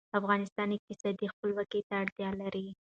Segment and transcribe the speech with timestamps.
[0.19, 2.65] افغانستان اقتصادي خپلواکۍ ته اړتیا لري